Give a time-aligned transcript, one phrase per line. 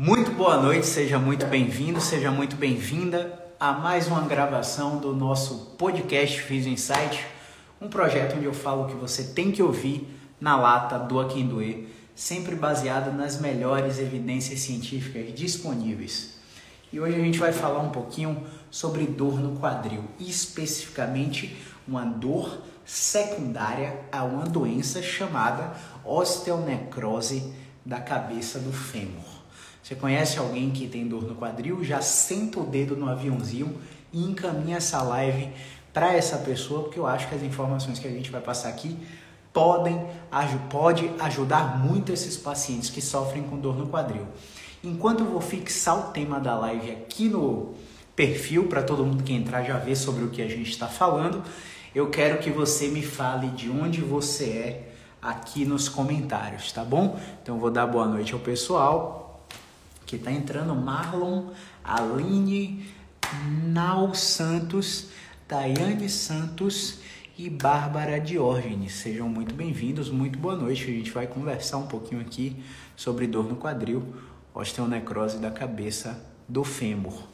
[0.00, 5.74] Muito boa noite, seja muito bem-vindo, seja muito bem-vinda a mais uma gravação do nosso
[5.76, 7.26] podcast Fiz Insight,
[7.80, 10.08] um projeto onde eu falo que você tem que ouvir
[10.40, 16.38] na lata do Aquindoe, sempre baseado nas melhores evidências científicas disponíveis.
[16.92, 21.56] E hoje a gente vai falar um pouquinho sobre dor no quadril, especificamente
[21.88, 25.72] uma dor secundária a uma doença chamada
[26.04, 27.52] osteonecrose
[27.84, 29.37] da cabeça do fêmur.
[29.88, 31.82] Você conhece alguém que tem dor no quadril?
[31.82, 33.74] Já senta o dedo no aviãozinho
[34.12, 35.48] e encaminha essa live
[35.94, 38.98] para essa pessoa, porque eu acho que as informações que a gente vai passar aqui
[39.50, 39.98] podem
[40.68, 44.26] pode ajudar muito esses pacientes que sofrem com dor no quadril.
[44.84, 47.72] Enquanto eu vou fixar o tema da live aqui no
[48.14, 51.42] perfil para todo mundo que entrar já ver sobre o que a gente está falando,
[51.94, 57.18] eu quero que você me fale de onde você é aqui nos comentários, tá bom?
[57.42, 59.24] Então vou dar boa noite ao pessoal
[60.08, 61.52] que está entrando Marlon,
[61.84, 62.90] Aline,
[63.66, 65.10] Nau Santos,
[65.46, 67.00] Daiane Santos
[67.36, 68.94] e Bárbara Diógenes.
[68.94, 70.84] Sejam muito bem-vindos, muito boa noite.
[70.84, 72.64] A gente vai conversar um pouquinho aqui
[72.96, 74.16] sobre dor no quadril,
[74.54, 77.24] osteonecrose da cabeça do fêmur.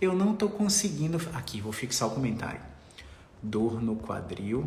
[0.00, 1.18] Eu não estou conseguindo.
[1.34, 2.60] Aqui, vou fixar o comentário.
[3.40, 4.64] Dor no quadril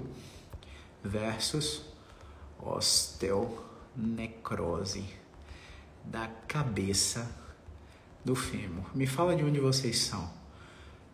[1.03, 1.81] versus
[2.61, 5.03] osteonecrose
[6.05, 7.40] da cabeça
[8.23, 8.85] do fêmur.
[8.95, 10.29] Me fala de onde vocês são.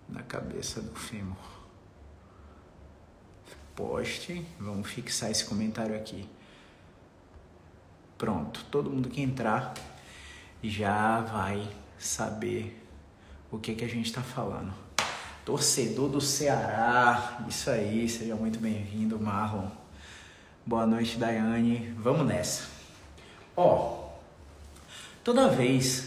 [0.09, 1.37] Na cabeça do fêmur.
[3.75, 4.45] Poste.
[4.59, 6.27] Vamos fixar esse comentário aqui.
[8.17, 8.65] Pronto.
[8.71, 9.73] Todo mundo que entrar
[10.63, 12.83] já vai saber
[13.51, 14.73] o que, que a gente está falando.
[15.45, 17.45] Torcedor do Ceará.
[17.47, 18.07] Isso aí.
[18.09, 19.69] Seja muito bem-vindo, Marlon.
[20.65, 21.93] Boa noite, Daiane.
[21.97, 22.67] Vamos nessa.
[23.55, 24.09] Ó,
[25.23, 26.06] toda vez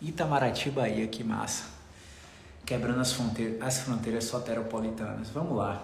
[0.00, 1.64] Itamaraty, Bahia, que massa.
[2.64, 5.30] Quebrando as fronteiras, as fronteiras soteropolitanas.
[5.30, 5.82] Vamos lá.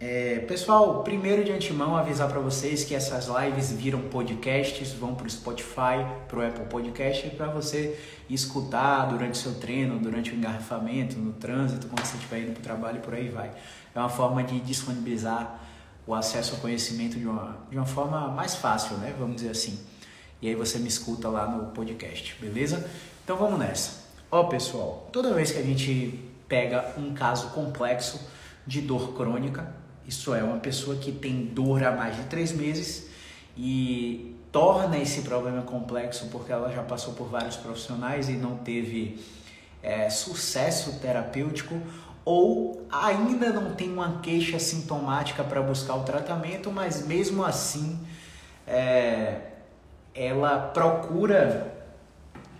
[0.00, 5.26] É, pessoal, primeiro de antemão avisar para vocês que essas lives viram podcasts, vão para
[5.26, 7.98] o Spotify, para o Apple Podcast, para você
[8.30, 12.60] escutar durante o seu treino, durante o engarrafamento, no trânsito, quando você estiver indo para
[12.60, 13.50] o trabalho e por aí vai.
[13.92, 15.60] É uma forma de disponibilizar
[16.06, 19.12] o acesso ao conhecimento de uma, de uma forma mais fácil, né?
[19.18, 19.80] Vamos dizer assim.
[20.40, 22.88] E aí você me escuta lá no podcast, beleza?
[23.28, 24.04] Então vamos nessa.
[24.30, 26.18] Ó pessoal, toda vez que a gente
[26.48, 28.26] pega um caso complexo
[28.66, 29.70] de dor crônica,
[30.06, 33.10] isso é, uma pessoa que tem dor há mais de três meses
[33.54, 39.22] e torna esse problema complexo porque ela já passou por vários profissionais e não teve
[39.82, 41.78] é, sucesso terapêutico
[42.24, 48.00] ou ainda não tem uma queixa sintomática para buscar o tratamento, mas mesmo assim
[48.66, 49.42] é,
[50.14, 51.76] ela procura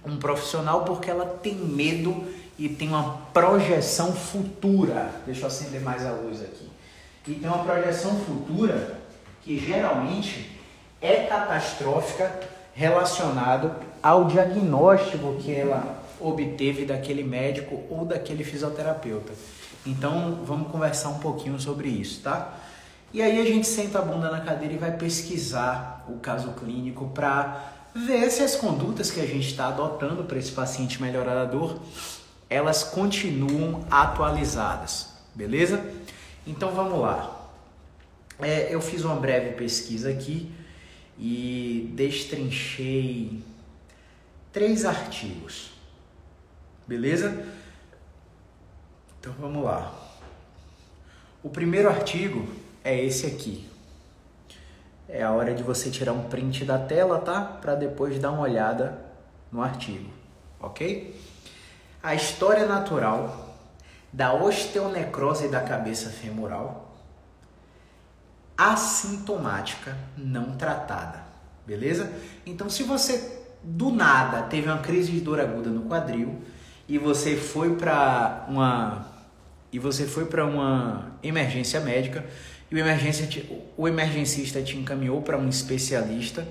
[0.04, 2.25] um profissional porque ela tem medo
[2.59, 5.10] e tem uma projeção futura.
[5.25, 6.69] Deixa eu acender mais a luz aqui.
[7.26, 8.98] E tem uma projeção futura
[9.42, 10.59] que geralmente
[11.00, 12.32] é catastrófica
[12.75, 13.72] relacionado
[14.03, 19.32] ao diagnóstico que ela obteve daquele médico ou daquele fisioterapeuta.
[19.86, 22.54] Então, vamos conversar um pouquinho sobre isso, tá?
[23.12, 27.09] E aí a gente senta a bunda na cadeira e vai pesquisar o caso clínico
[27.15, 31.44] para ver se as condutas que a gente está adotando para esse paciente melhorar a
[31.44, 31.81] dor,
[32.48, 35.84] elas continuam atualizadas, beleza?
[36.47, 37.50] Então vamos lá.
[38.41, 40.50] É, eu fiz uma breve pesquisa aqui
[41.19, 43.42] e destrinchei
[44.53, 45.70] três artigos,
[46.86, 47.47] beleza?
[49.20, 49.92] Então vamos lá.
[51.42, 52.48] O primeiro artigo
[52.82, 53.68] é esse aqui.
[55.09, 57.41] É a hora de você tirar um print da tela, tá?
[57.41, 58.99] Para depois dar uma olhada
[59.51, 60.11] no artigo,
[60.61, 61.19] ok?
[62.03, 63.57] A história natural
[64.13, 66.95] da osteonecrose da cabeça femoral
[68.57, 71.23] assintomática não tratada,
[71.65, 72.13] beleza?
[72.45, 76.43] Então, se você do nada teve uma crise de dor aguda no quadril
[76.89, 79.07] e você foi para uma
[79.71, 82.25] e você foi para uma emergência médica,
[82.70, 83.26] e o, emergência
[83.76, 86.47] o emergencista te encaminhou para um especialista.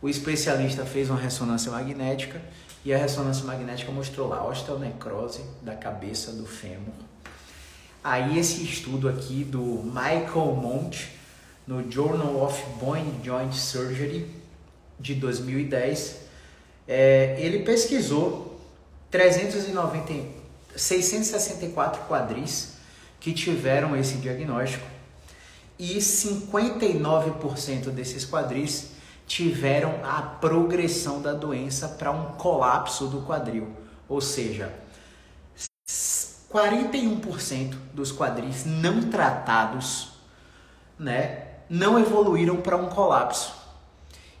[0.00, 2.40] O especialista fez uma ressonância magnética
[2.84, 6.94] e a ressonância magnética mostrou lá osteonecrose da cabeça do fêmur.
[8.02, 11.10] Aí esse estudo aqui do Michael Monte
[11.66, 14.28] no Journal of Bone Joint Surgery
[14.98, 16.22] de 2010,
[16.88, 18.60] é, ele pesquisou
[19.10, 20.12] 390,
[20.74, 22.72] 664 quadris
[23.20, 24.91] que tiveram esse diagnóstico
[25.82, 28.92] e 59% desses quadris
[29.26, 33.66] tiveram a progressão da doença para um colapso do quadril.
[34.08, 34.72] Ou seja,
[36.48, 40.12] 41% dos quadris não tratados,
[40.96, 43.52] né, não evoluíram para um colapso.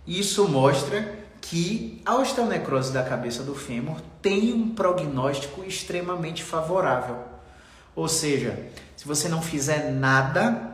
[0.06, 7.18] Isso mostra que a osteonecrose da cabeça do fêmur tem um prognóstico extremamente favorável.
[7.96, 8.64] Ou seja,
[8.96, 10.72] se você não fizer nada,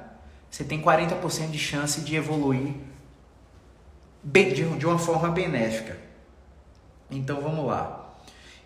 [0.50, 2.74] você tem 40% de chance de evoluir
[4.24, 5.96] de uma forma benéfica.
[7.10, 8.14] Então vamos lá.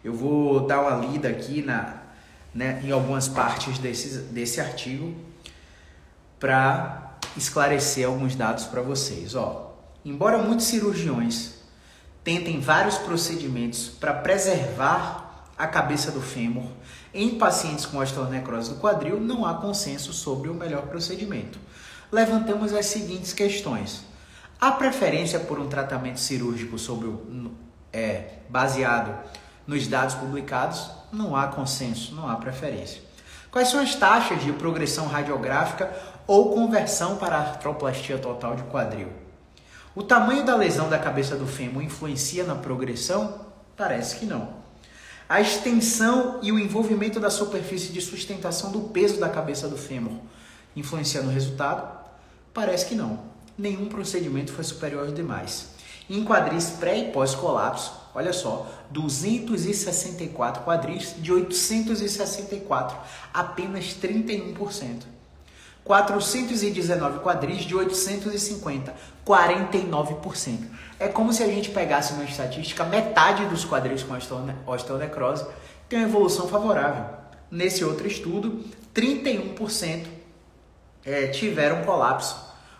[0.03, 2.03] Eu vou dar uma lida aqui na,
[2.55, 5.15] né, em algumas partes desse, desse artigo
[6.41, 9.35] para esclarecer alguns dados para vocês.
[9.35, 9.75] Ó,
[10.05, 11.55] embora muitos cirurgiões
[12.25, 16.67] tentem vários procedimentos para preservar a cabeça do fêmur
[17.15, 21.59] em pacientes com osteonecrose do quadril, não há consenso sobre o melhor procedimento.
[22.11, 24.03] Levantamos as seguintes questões.
[24.61, 27.53] A preferência por um tratamento cirúrgico sobre o,
[27.93, 29.13] é, baseado
[29.67, 33.03] nos dados publicados, não há consenso, não há preferência.
[33.51, 35.93] Quais são as taxas de progressão radiográfica
[36.27, 39.09] ou conversão para artroplastia total de quadril?
[39.95, 43.47] O tamanho da lesão da cabeça do fêmur influencia na progressão?
[43.77, 44.62] Parece que não.
[45.33, 50.13] A extensão e o envolvimento da superfície de sustentação do peso da cabeça do fêmur
[50.77, 51.91] influencia no resultado?
[52.53, 53.19] Parece que não.
[53.57, 55.69] Nenhum procedimento foi superior aos demais.
[56.11, 62.95] Em quadris pré e pós-colapso, olha só, 264 quadris de 864,
[63.33, 65.05] apenas 31%.
[65.85, 68.95] 419 quadris de 850,
[69.27, 70.59] 49%.
[70.99, 74.15] É como se a gente pegasse uma estatística, metade dos quadris com
[74.67, 75.47] osteonecrose
[75.89, 77.05] tem uma evolução favorável.
[77.51, 78.65] Nesse outro estudo,
[78.95, 80.07] 31%
[81.05, 82.37] é, tiveram colapso,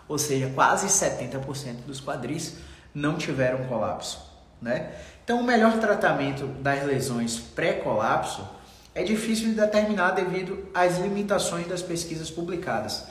[0.07, 2.55] ou seja, quase 70% dos quadris
[2.93, 4.19] não tiveram colapso.
[4.61, 4.93] Né?
[5.23, 8.47] Então, o melhor tratamento das lesões pré-colapso
[8.95, 13.05] é difícil de determinar devido às limitações das pesquisas publicadas.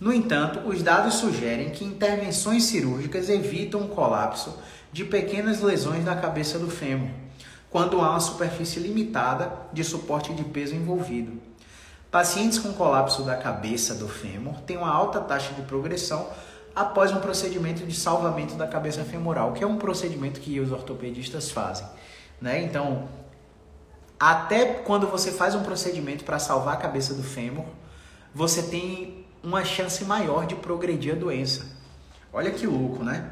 [0.00, 4.56] No entanto, os dados sugerem que intervenções cirúrgicas evitam o colapso
[4.92, 7.08] de pequenas lesões na cabeça do fêmur,
[7.68, 11.32] quando há uma superfície limitada de suporte de peso envolvido.
[12.10, 16.26] Pacientes com colapso da cabeça do fêmur têm uma alta taxa de progressão
[16.74, 21.50] após um procedimento de salvamento da cabeça femoral, que é um procedimento que os ortopedistas
[21.50, 21.86] fazem.
[22.40, 22.62] Né?
[22.62, 23.08] Então,
[24.18, 27.64] até quando você faz um procedimento para salvar a cabeça do fêmur,
[28.34, 31.66] você tem uma chance maior de progredir a doença.
[32.32, 33.30] Olha que louco, né?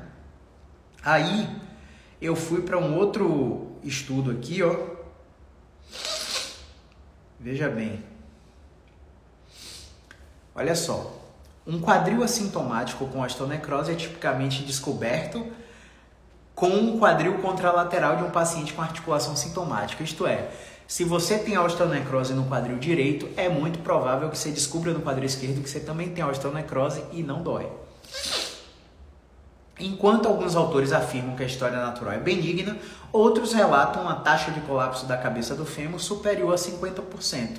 [1.02, 1.48] Aí
[2.20, 4.96] eu fui para um outro estudo aqui, ó.
[7.38, 8.04] Veja bem.
[10.54, 11.22] Olha só.
[11.66, 15.46] Um quadril assintomático com osteonecrose é tipicamente descoberto
[16.56, 20.02] com um quadril contralateral de um paciente com articulação sintomática.
[20.02, 20.48] Isto é,
[20.88, 25.26] se você tem osteonecrose no quadril direito, é muito provável que você descubra no quadril
[25.26, 27.70] esquerdo que você também tem osteonecrose e não dói.
[29.78, 32.78] Enquanto alguns autores afirmam que a história natural é benigna,
[33.12, 37.58] outros relatam uma taxa de colapso da cabeça do fêmur superior a 50%.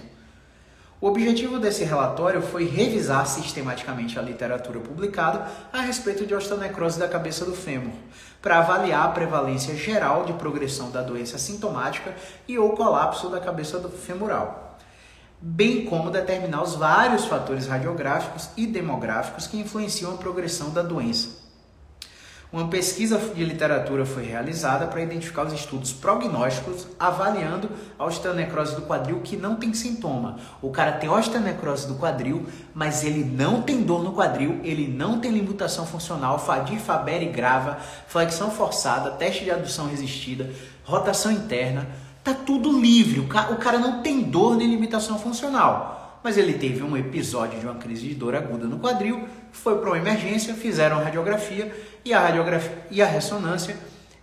[0.99, 7.07] O objetivo desse relatório foi revisar sistematicamente a literatura publicada a respeito de osteonecrose da
[7.07, 7.93] cabeça do fêmur,
[8.41, 12.15] para avaliar a prevalência geral de progressão da doença sintomática
[12.47, 14.75] e ou colapso da cabeça femoral,
[15.39, 21.36] bem como determinar os vários fatores radiográficos e demográficos que influenciam a progressão da doença.
[22.49, 28.83] Uma pesquisa de literatura foi realizada para identificar os estudos prognósticos avaliando a osteonecrose do
[28.83, 30.37] quadril que não tem sintoma.
[30.61, 35.19] O cara tem osteonecrose do quadril, mas ele não tem dor no quadril, ele não
[35.19, 40.49] tem limitação funcional, Fadir, Faber e grava, flexão forçada, teste de adução resistida,
[40.85, 41.85] rotação interna,
[42.23, 43.19] tá tudo livre.
[43.19, 47.59] O cara, o cara não tem dor nem limitação funcional mas ele teve um episódio
[47.59, 52.13] de uma crise de dor aguda no quadril, foi para uma emergência, fizeram radiografia e
[52.13, 53.75] a radiografia e a ressonância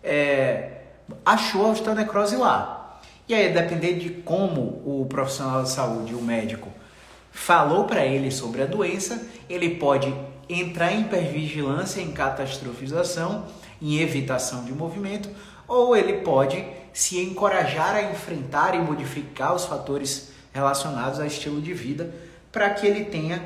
[0.03, 0.83] é,
[1.25, 3.01] achou a osteonecrose lá.
[3.27, 6.69] E aí, depender de como o profissional de saúde, o médico,
[7.33, 10.15] falou para ele sobre a doença, ele pode
[10.49, 13.47] entrar em hipervigilância, em catastrofização,
[13.81, 15.29] em evitação de movimento,
[15.67, 21.75] ou ele pode se encorajar a enfrentar e modificar os fatores relacionados ao estilo de
[21.75, 22.15] vida
[22.51, 23.45] para que ele tenha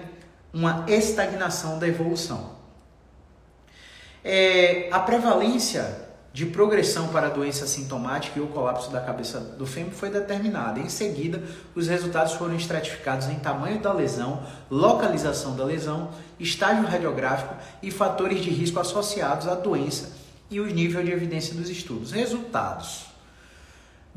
[0.53, 2.57] uma estagnação da evolução.
[4.23, 9.67] É, a prevalência de progressão para a doença sintomática e o colapso da cabeça do
[9.67, 10.79] fêmur foi determinada.
[10.79, 11.43] Em seguida,
[11.75, 18.41] os resultados foram estratificados em tamanho da lesão, localização da lesão, estágio radiográfico e fatores
[18.41, 20.13] de risco associados à doença
[20.51, 22.13] e o nível de evidência dos estudos.
[22.13, 23.08] Resultados: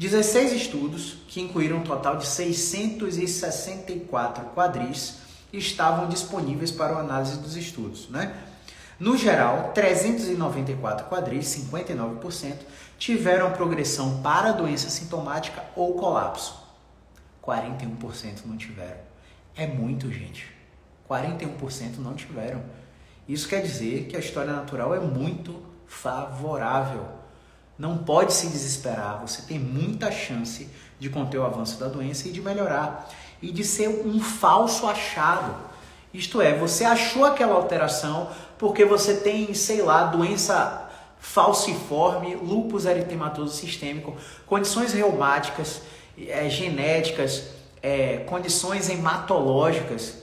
[0.01, 5.17] 16 estudos, que incluíram um total de 664 quadris,
[5.53, 8.09] estavam disponíveis para a análise dos estudos.
[8.09, 8.35] Né?
[8.99, 12.55] No geral, 394 quadris, 59%,
[12.97, 16.59] tiveram progressão para doença sintomática ou colapso.
[17.45, 18.97] 41% não tiveram.
[19.55, 20.47] É muito, gente.
[21.07, 22.63] 41% não tiveram.
[23.27, 27.20] Isso quer dizer que a história natural é muito favorável.
[27.81, 30.69] Não pode se desesperar, você tem muita chance
[30.99, 33.09] de conter o avanço da doença e de melhorar.
[33.41, 35.55] E de ser um falso achado.
[36.13, 43.55] Isto é, você achou aquela alteração porque você tem, sei lá, doença falciforme, lúpus eritematoso
[43.55, 45.81] sistêmico, condições reumáticas,
[46.19, 47.45] é, genéticas,
[47.81, 50.17] é, condições hematológicas,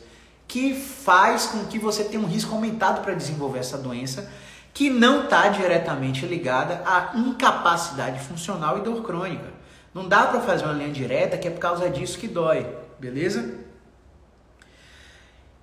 [0.46, 4.30] que faz com que você tenha um risco aumentado para desenvolver essa doença,
[4.78, 9.46] que não está diretamente ligada à incapacidade funcional e dor crônica.
[9.92, 12.64] Não dá para fazer uma linha direta que é por causa disso que dói,
[12.96, 13.56] beleza?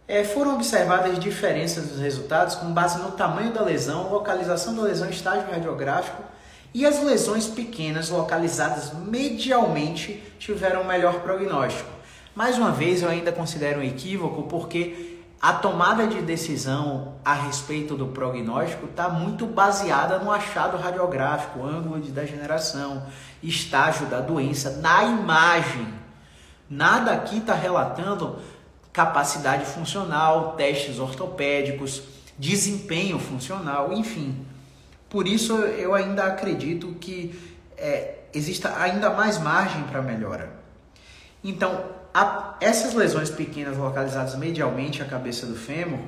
[0.05, 5.09] É, foram observadas diferenças dos resultados com base no tamanho da lesão, localização da lesão,
[5.09, 6.21] estágio radiográfico
[6.73, 11.89] e as lesões pequenas localizadas medialmente tiveram melhor prognóstico.
[12.35, 17.95] Mais uma vez, eu ainda considero um equívoco porque a tomada de decisão a respeito
[17.95, 23.05] do prognóstico está muito baseada no achado radiográfico, ângulo de degeneração,
[23.43, 25.87] estágio da doença, na imagem.
[26.69, 28.39] Nada aqui está relatando
[28.91, 32.01] capacidade funcional, testes ortopédicos,
[32.39, 34.45] desempenho funcional, enfim.
[35.09, 37.39] Por isso eu ainda acredito que
[37.77, 40.51] é, exista ainda mais margem para melhora.
[41.43, 45.99] Então, a, essas lesões pequenas localizadas medialmente à cabeça do fêmur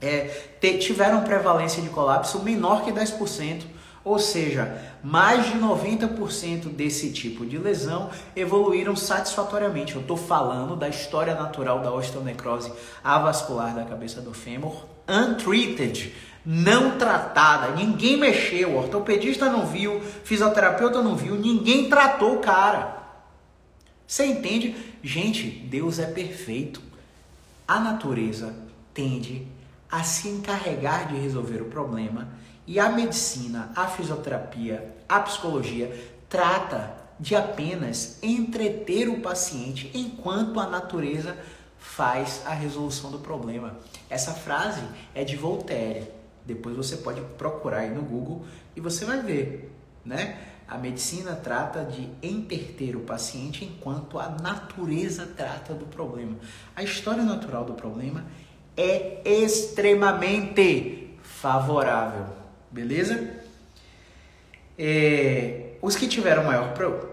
[0.00, 0.28] é,
[0.60, 3.62] te, tiveram prevalência de colapso menor que 10%,
[4.04, 9.96] ou seja, mais de 90% desse tipo de lesão evoluíram satisfatoriamente.
[9.96, 16.14] Eu estou falando da história natural da osteonecrose avascular da cabeça do fêmur, untreated,
[16.46, 17.72] não tratada.
[17.74, 23.01] Ninguém mexeu, o ortopedista não viu, fisioterapeuta não viu, ninguém tratou o cara.
[24.06, 24.74] Você entende?
[25.02, 26.82] Gente, Deus é perfeito.
[27.66, 28.54] A natureza
[28.92, 29.46] tende
[29.90, 32.28] a se encarregar de resolver o problema
[32.66, 40.66] e a medicina, a fisioterapia, a psicologia trata de apenas entreter o paciente enquanto a
[40.66, 41.36] natureza
[41.78, 43.76] faz a resolução do problema.
[44.08, 44.82] Essa frase
[45.14, 46.08] é de Voltaire.
[46.44, 48.44] Depois você pode procurar aí no Google
[48.74, 49.70] e você vai ver,
[50.04, 50.38] né?
[50.66, 56.36] A medicina trata de entreter o paciente enquanto a natureza trata do problema.
[56.74, 58.24] A história natural do problema
[58.76, 62.42] é extremamente favorável
[62.72, 63.30] beleza?
[64.78, 67.10] É, os que tiveram maior pro,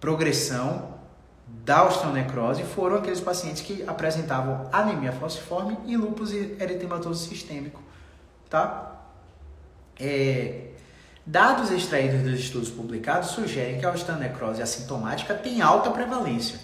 [0.00, 0.98] progressão
[1.46, 7.80] da osteonecrose foram aqueles pacientes que apresentavam anemia falciforme e lúpus eritematoso sistêmico,
[8.50, 9.00] tá?
[9.98, 10.72] É,
[11.28, 16.58] dados extraídos dos estudos publicados sugerem que a osteonecrose assintomática tem alta prevalência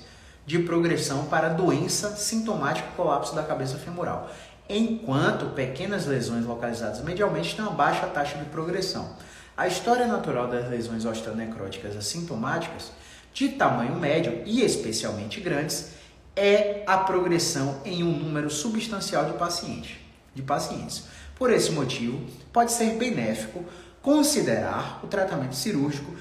[0.46, 4.30] de progressão para doença sintomática colapso da cabeça femoral
[4.66, 9.14] enquanto pequenas lesões localizadas medialmente têm uma baixa taxa de progressão.
[9.54, 12.90] A história natural das lesões osteonecróticas assintomáticas,
[13.34, 15.90] de tamanho médio e especialmente grandes,
[16.34, 19.98] é a progressão em um número substancial de pacientes.
[20.34, 21.04] De pacientes.
[21.36, 23.62] Por esse motivo, pode ser benéfico
[24.04, 26.14] considerar o tratamento cirúrgico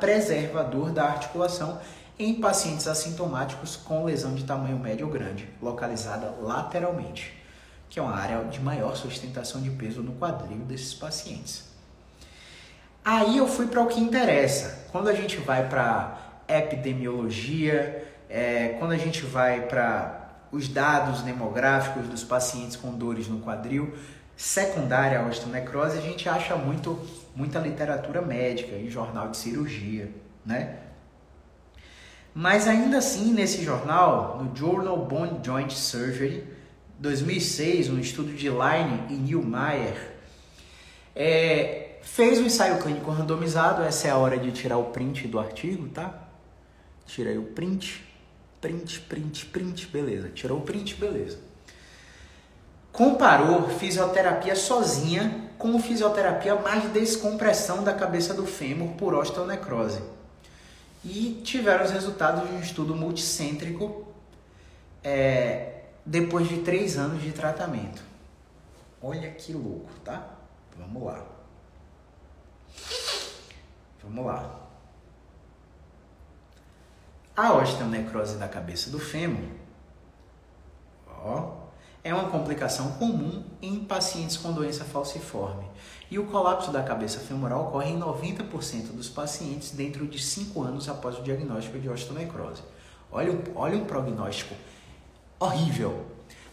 [0.00, 1.78] preservador da articulação
[2.18, 7.38] em pacientes assintomáticos com lesão de tamanho médio ou grande, localizada lateralmente
[7.88, 11.64] que é uma área de maior sustentação de peso no quadril desses pacientes.
[13.04, 14.86] Aí eu fui para o que interessa.
[14.92, 22.08] Quando a gente vai para epidemiologia, é, quando a gente vai para os dados demográficos
[22.08, 23.94] dos pacientes com dores no quadril,
[24.38, 26.96] secundária à osteonecrose, a gente acha muito,
[27.34, 30.08] muita literatura médica em jornal de cirurgia,
[30.46, 30.78] né?
[32.32, 36.46] Mas ainda assim, nesse jornal, no Journal Bone Joint Surgery,
[37.00, 40.14] 2006, um estudo de Line e Newmeyer,
[41.16, 43.82] é, fez um ensaio clínico randomizado.
[43.82, 46.28] Essa é a hora de tirar o print do artigo, tá?
[47.06, 48.04] Tira aí o print,
[48.60, 50.28] print, print, print, beleza.
[50.28, 51.47] Tirou o print, beleza.
[52.98, 60.02] Comparou fisioterapia sozinha com fisioterapia mais descompressão da cabeça do fêmur por osteonecrose.
[61.04, 64.04] E tiveram os resultados de um estudo multicêntrico
[65.04, 68.02] é, depois de três anos de tratamento.
[69.00, 70.30] Olha que louco, tá?
[70.76, 71.24] Vamos lá.
[74.02, 74.60] Vamos lá.
[77.36, 79.56] A osteonecrose da cabeça do fêmur
[81.06, 81.57] ó,
[82.08, 85.64] é uma complicação comum em pacientes com doença falciforme.
[86.10, 90.88] E o colapso da cabeça femoral ocorre em 90% dos pacientes dentro de 5 anos
[90.88, 92.62] após o diagnóstico de osteonecrose.
[93.12, 94.54] Olha, olha um prognóstico
[95.38, 96.06] horrível.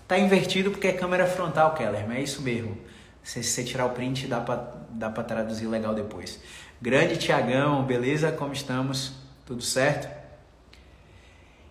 [0.08, 2.78] Tá invertido porque é câmera frontal, Keller, mas é isso mesmo.
[3.24, 6.40] Se você tirar o print, dá para traduzir legal depois.
[6.82, 8.32] Grande Tiagão, beleza?
[8.32, 9.14] Como estamos?
[9.46, 10.08] Tudo certo?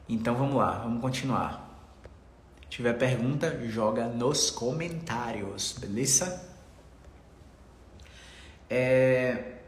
[0.08, 1.63] Então vamos lá, vamos continuar.
[2.74, 6.44] Tiver pergunta, joga nos comentários, beleza?
[8.68, 9.58] É...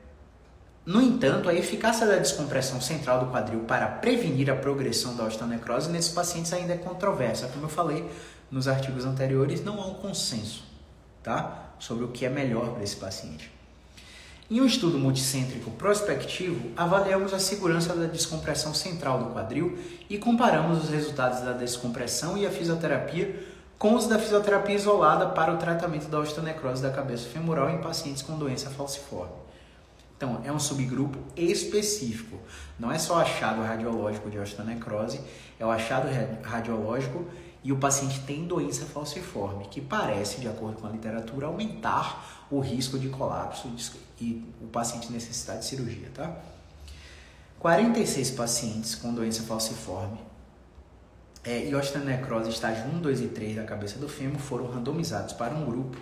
[0.84, 5.88] No entanto, a eficácia da descompressão central do quadril para prevenir a progressão da osteonecrose
[5.88, 7.46] nesses pacientes ainda é controversa.
[7.46, 8.10] Como eu falei
[8.50, 10.64] nos artigos anteriores, não há um consenso
[11.22, 11.76] tá?
[11.78, 13.55] sobre o que é melhor para esse paciente.
[14.48, 19.76] Em um estudo multicêntrico prospectivo, avaliamos a segurança da descompressão central do quadril
[20.08, 23.44] e comparamos os resultados da descompressão e a fisioterapia
[23.76, 28.22] com os da fisioterapia isolada para o tratamento da osteonecrose da cabeça femoral em pacientes
[28.22, 29.34] com doença falciforme.
[30.16, 32.38] Então, é um subgrupo específico.
[32.78, 35.20] Não é só achado radiológico de osteonecrose,
[35.58, 36.06] é o achado
[36.44, 37.24] radiológico
[37.64, 42.60] e o paciente tem doença falciforme, que parece, de acordo com a literatura, aumentar o
[42.60, 43.66] risco de colapso
[44.20, 46.36] e o paciente necessitar de cirurgia, tá?
[47.58, 50.18] 46 pacientes com doença falciforme
[51.44, 55.54] é, e osteonecrose estágio 1, 2 e 3 da cabeça do fêmur foram randomizados para
[55.54, 55.96] um grupo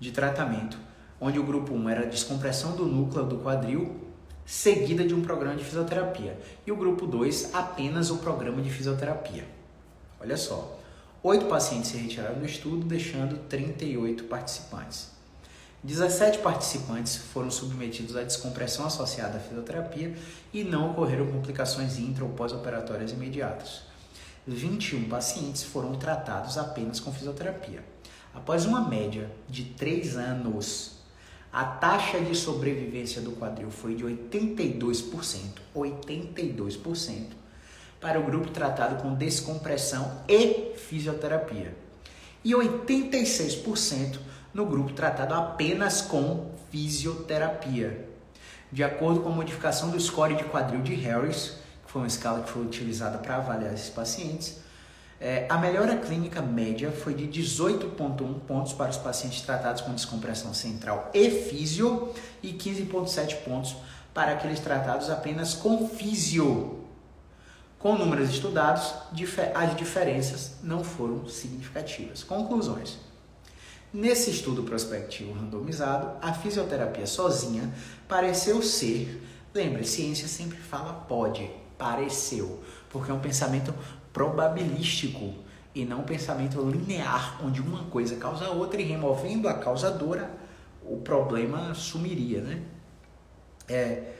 [0.00, 0.78] de tratamento
[1.24, 3.94] onde o grupo 1 era descompressão do núcleo do quadril,
[4.44, 9.44] seguida de um programa de fisioterapia, e o grupo 2 apenas o programa de fisioterapia.
[10.20, 10.80] Olha só,
[11.22, 15.12] oito pacientes se retiraram do estudo, deixando 38 participantes.
[15.84, 20.14] 17 participantes foram submetidos à descompressão associada à fisioterapia
[20.52, 23.82] e não ocorreram complicações intra ou pós-operatórias imediatas.
[24.46, 27.84] 21 pacientes foram tratados apenas com fisioterapia.
[28.32, 31.02] Após uma média de 3 anos
[31.52, 37.26] a taxa de sobrevivência do quadril foi de 82%, 82%
[38.00, 41.76] para o grupo tratado com descompressão e fisioterapia.
[42.44, 44.18] E 86%
[44.52, 48.08] no grupo tratado apenas com fisioterapia.
[48.70, 52.42] De acordo com a modificação do score de quadril de Harris, que foi uma escala
[52.42, 54.62] que foi utilizada para avaliar esses pacientes,
[55.20, 60.52] é, a melhora clínica média foi de 18,1 pontos para os pacientes tratados com descompressão
[60.52, 62.12] central e físio
[62.42, 63.76] e 15,7 pontos
[64.12, 66.80] para aqueles tratados apenas com físio.
[67.78, 68.94] Com números estudados,
[69.54, 72.22] as diferenças não foram significativas.
[72.22, 73.11] Conclusões.
[73.92, 77.70] Nesse estudo prospectivo randomizado, a fisioterapia sozinha
[78.08, 79.22] pareceu ser,
[79.54, 83.74] lembre, ciência sempre fala pode, pareceu, porque é um pensamento
[84.10, 85.34] probabilístico
[85.74, 90.30] e não um pensamento linear, onde uma coisa causa a outra e removendo a causadora,
[90.82, 92.62] o problema sumiria, né?
[93.68, 94.12] É,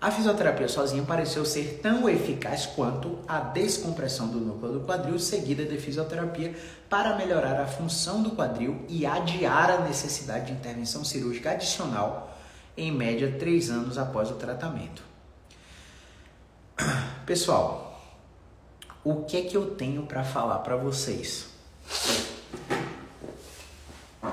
[0.00, 5.62] a fisioterapia sozinha pareceu ser tão eficaz quanto a descompressão do núcleo do quadril seguida
[5.64, 6.56] de fisioterapia
[6.88, 12.34] para melhorar a função do quadril e adiar a necessidade de intervenção cirúrgica adicional
[12.76, 15.02] em média três anos após o tratamento.
[17.26, 18.00] Pessoal,
[19.04, 21.46] o que é que eu tenho para falar para vocês?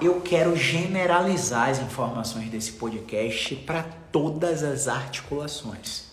[0.02, 6.04] Eu quero generalizar as informações desse podcast para todas as articulações.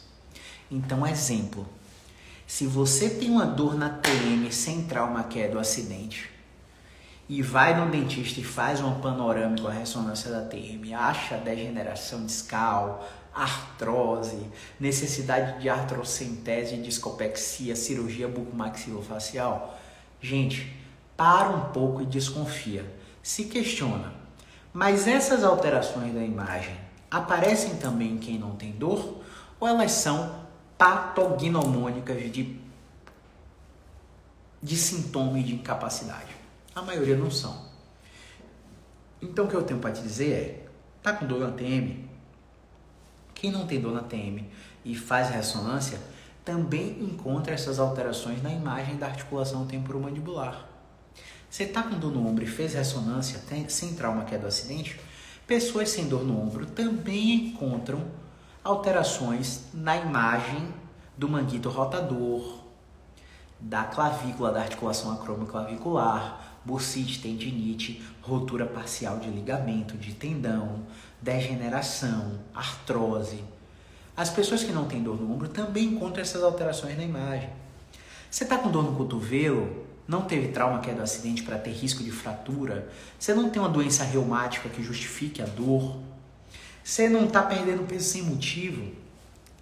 [0.70, 1.66] Então, exemplo:
[2.46, 4.48] se você tem uma dor na TM
[4.88, 6.30] trauma que é do acidente
[7.28, 13.04] e vai no dentista e faz uma panorâmica, a ressonância da TM, acha degeneração discal,
[13.34, 14.46] artrose,
[14.78, 19.76] necessidade de artrocentese, discopexia, cirurgia bucomaxilofacial.
[20.22, 20.72] Gente,
[21.16, 23.03] para um pouco e desconfia.
[23.24, 24.12] Se questiona.
[24.70, 26.76] Mas essas alterações da imagem
[27.10, 29.24] aparecem também em quem não tem dor
[29.58, 30.44] ou elas são
[30.76, 32.62] patognomônicas de
[34.62, 36.36] de sintoma e de incapacidade?
[36.74, 37.64] A maioria não são.
[39.22, 40.66] Então o que eu tenho para te dizer é,
[41.02, 42.06] tá com dor na TM?
[43.34, 44.46] Quem não tem dor na TM
[44.84, 45.98] e faz ressonância
[46.44, 50.73] também encontra essas alterações na imagem da articulação temporomandibular.
[51.54, 54.44] Você está com dor no ombro e fez ressonância tem, sem trauma que é do
[54.44, 54.98] acidente?
[55.46, 58.04] Pessoas sem dor no ombro também encontram
[58.64, 60.66] alterações na imagem
[61.16, 62.58] do manguito rotador,
[63.60, 70.80] da clavícula, da articulação acromioclavicular, bursite, tendinite, rotura parcial de ligamento, de tendão,
[71.22, 73.44] degeneração, artrose.
[74.16, 77.48] As pessoas que não têm dor no ombro também encontram essas alterações na imagem.
[78.28, 81.70] Você está com dor no cotovelo, não teve trauma que é do acidente para ter
[81.70, 82.88] risco de fratura,
[83.18, 85.96] você não tem uma doença reumática que justifique a dor,
[86.82, 88.92] você não está perdendo peso sem motivo,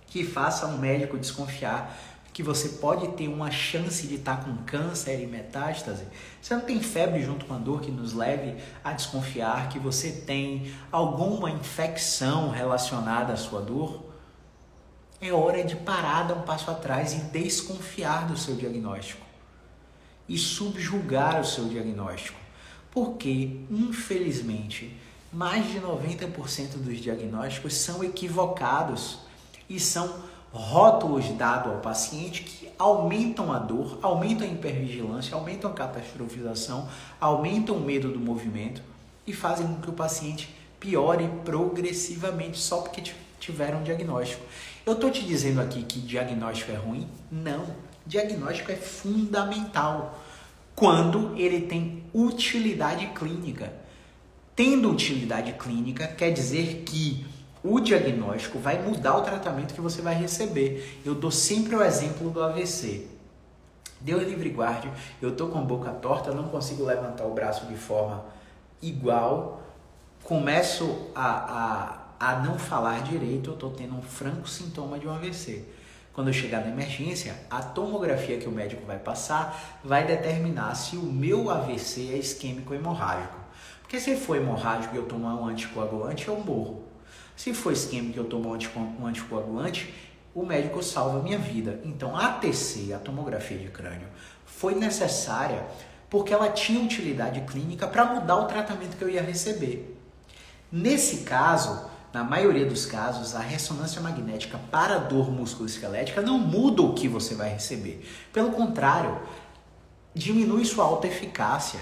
[0.08, 1.96] que faça um médico desconfiar
[2.32, 6.04] que você pode ter uma chance de estar tá com câncer e metástase.
[6.40, 10.10] Você não tem febre junto com a dor que nos leve a desconfiar que você
[10.10, 14.02] tem alguma infecção relacionada à sua dor?
[15.20, 19.31] É hora de parar, dar um passo atrás e desconfiar do seu diagnóstico
[20.28, 22.38] e subjugar o seu diagnóstico.
[22.90, 24.96] Porque, infelizmente,
[25.32, 29.18] mais de 90% dos diagnósticos são equivocados
[29.68, 35.74] e são rótulos dados ao paciente que aumentam a dor, aumentam a hipervigilância, aumentam a
[35.74, 36.86] catastrofização,
[37.18, 38.82] aumentam o medo do movimento
[39.26, 44.44] e fazem com que o paciente piore progressivamente só porque tiveram um diagnóstico.
[44.84, 47.08] Eu estou te dizendo aqui que diagnóstico é ruim?
[47.30, 47.64] Não.
[48.06, 50.18] Diagnóstico é fundamental
[50.74, 53.72] quando ele tem utilidade clínica.
[54.54, 57.26] Tendo utilidade clínica, quer dizer que
[57.62, 61.00] o diagnóstico vai mudar o tratamento que você vai receber.
[61.04, 63.06] Eu dou sempre o exemplo do AVC.
[64.00, 67.76] Deus livre guarde, eu tô com a boca torta, não consigo levantar o braço de
[67.76, 68.24] forma
[68.82, 69.62] igual,
[70.24, 75.12] começo a, a, a não falar direito, eu tô tendo um franco sintoma de um
[75.12, 75.64] AVC.
[76.12, 80.96] Quando eu chegar na emergência, a tomografia que o médico vai passar vai determinar se
[80.96, 83.36] o meu AVC é isquêmico hemorrágico.
[83.80, 86.84] Porque se for hemorrágico e eu tomar um anticoagulante, eu morro.
[87.36, 89.92] Se for isquêmico e eu tomo um anticoagulante,
[90.34, 91.80] o médico salva a minha vida.
[91.84, 94.08] Então, a ATC, a tomografia de crânio,
[94.44, 95.64] foi necessária
[96.08, 99.98] porque ela tinha utilidade clínica para mudar o tratamento que eu ia receber.
[100.70, 106.92] Nesse caso, na maioria dos casos, a ressonância magnética para dor musculoesquelética não muda o
[106.92, 108.06] que você vai receber.
[108.32, 109.18] Pelo contrário,
[110.14, 111.80] diminui sua alta eficácia.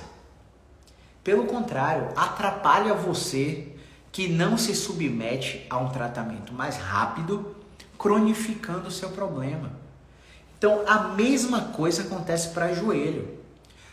[1.25, 3.75] Pelo contrário, atrapalha você
[4.13, 7.57] que não se submete a um tratamento mais rápido,
[7.99, 9.73] cronificando o seu problema.
[10.57, 13.40] Então, a mesma coisa acontece para joelho.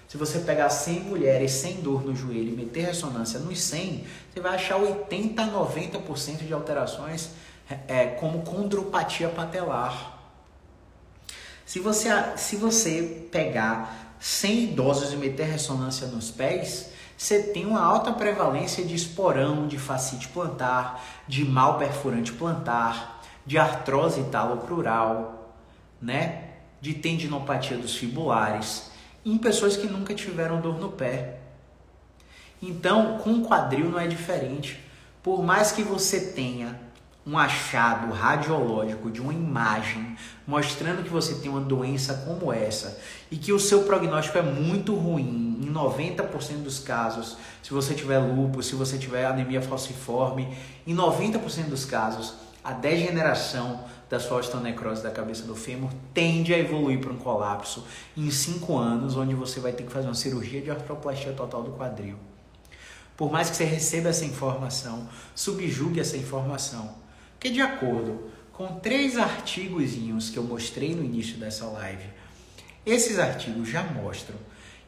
[0.08, 4.40] Se você pegar 100 mulheres sem dor no joelho e meter ressonância nos 100, você
[4.40, 7.32] vai achar 80 a 90% de alterações
[7.88, 10.18] é, como condropatia patelar.
[11.66, 17.84] Se você, se você pegar 100 idosos e meter ressonância nos pés, você tem uma
[17.84, 25.54] alta prevalência de esporão, de fascite plantar, de mal perfurante plantar, de artrose taloprural,
[26.02, 26.44] né?
[26.80, 28.92] de tendinopatia dos fibulares,
[29.32, 31.40] em pessoas que nunca tiveram dor no pé.
[32.62, 34.80] Então, com quadril não é diferente.
[35.22, 36.80] Por mais que você tenha
[37.26, 40.16] um achado radiológico de uma imagem
[40.48, 42.98] mostrando que você tem uma doença como essa
[43.30, 48.20] e que o seu prognóstico é muito ruim em 90% dos casos, se você tiver
[48.20, 50.48] lúpus, se você tiver anemia falciforme,
[50.86, 56.58] em 90% dos casos, a degeneração da sua osteonecrose da cabeça do fêmur tende a
[56.58, 60.62] evoluir para um colapso em 5 anos, onde você vai ter que fazer uma cirurgia
[60.62, 62.18] de artroplastia total do quadril.
[63.16, 69.16] Por mais que você receba essa informação, subjugue essa informação porque de acordo com três
[69.18, 72.10] artigos que eu mostrei no início dessa live,
[72.84, 74.36] esses artigos já mostram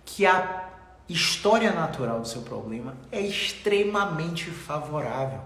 [0.04, 0.68] que a
[1.08, 5.42] história natural do seu problema é extremamente favorável.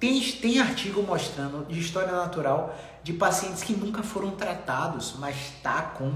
[0.00, 5.82] Tem, tem artigo mostrando de história natural de pacientes que nunca foram tratados, mas está
[5.82, 6.14] com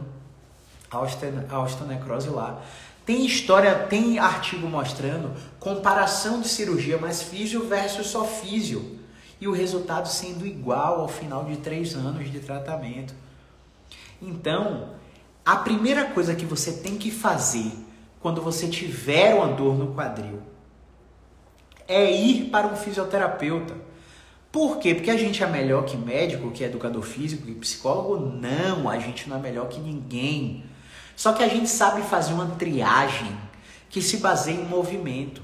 [0.90, 2.62] a osteonecrose lá.
[3.04, 8.98] Tem história, tem artigo mostrando comparação de cirurgia mais físio versus só físio
[9.38, 13.14] e o resultado sendo igual ao final de três anos de tratamento.
[14.22, 14.94] Então,
[15.44, 17.70] a primeira coisa que você tem que fazer
[18.20, 20.53] quando você tiver uma dor no quadril
[21.86, 23.74] é ir para um fisioterapeuta.
[24.50, 24.94] Por quê?
[24.94, 28.16] Porque a gente é melhor que médico, que educador físico, que psicólogo?
[28.16, 30.64] Não, a gente não é melhor que ninguém.
[31.16, 33.36] Só que a gente sabe fazer uma triagem
[33.90, 35.42] que se baseia em movimento.